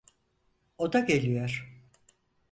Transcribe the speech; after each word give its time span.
O 0.77 0.93
da 0.93 0.99
geliyor. 0.99 1.67